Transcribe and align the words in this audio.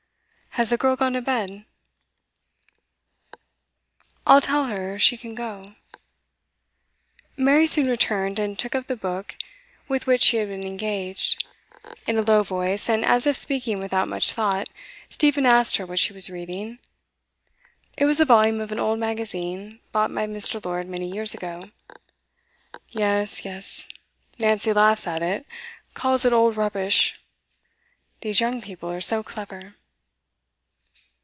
'Has 0.55 0.69
the 0.69 0.75
girl 0.75 0.97
gone 0.97 1.13
to 1.13 1.21
bed?' 1.21 1.63
'I'll 4.27 4.41
tell 4.41 4.65
her 4.65 4.99
she 4.99 5.15
can 5.15 5.33
go.' 5.33 5.63
Mary 7.37 7.65
soon 7.65 7.87
returned, 7.87 8.37
and 8.37 8.59
took 8.59 8.75
up 8.75 8.87
the 8.87 8.97
book 8.97 9.37
with 9.87 10.07
which 10.07 10.21
she 10.21 10.35
had 10.35 10.49
been 10.49 10.65
engaged. 10.67 11.47
In 12.05 12.17
a 12.17 12.21
low 12.21 12.43
voice, 12.43 12.89
and 12.89 13.05
as 13.05 13.25
if 13.25 13.37
speaking 13.37 13.79
without 13.79 14.09
much 14.09 14.33
thought, 14.33 14.67
Stephen 15.07 15.45
asked 15.45 15.77
her 15.77 15.85
what 15.85 15.99
she 15.99 16.11
was 16.11 16.29
reading. 16.29 16.79
It 17.97 18.03
was 18.03 18.19
a 18.19 18.25
volume 18.25 18.59
of 18.59 18.73
an 18.73 18.79
old 18.79 18.99
magazine, 18.99 19.79
bought 19.93 20.13
by 20.13 20.27
Mr. 20.27 20.63
Lord 20.65 20.85
many 20.85 21.09
years 21.09 21.33
ago. 21.33 21.61
'Yes, 22.89 23.45
yes. 23.45 23.87
Nancy 24.37 24.73
laughs 24.73 25.07
at 25.07 25.23
it 25.23 25.45
calls 25.93 26.25
it 26.25 26.33
old 26.33 26.57
rubbish. 26.57 27.21
These 28.19 28.41
young 28.41 28.61
people 28.61 28.91
are 28.91 28.99
so 28.99 29.23
clever. 29.23 29.75